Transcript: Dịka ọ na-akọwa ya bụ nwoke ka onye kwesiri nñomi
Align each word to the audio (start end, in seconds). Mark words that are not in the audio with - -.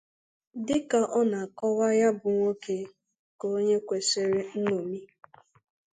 Dịka 0.67 0.99
ọ 1.19 1.21
na-akọwa 1.31 1.87
ya 2.01 2.09
bụ 2.19 2.29
nwoke 2.37 2.77
ka 3.39 3.45
onye 3.55 3.77
kwesiri 3.87 4.41
nñomi 4.59 4.99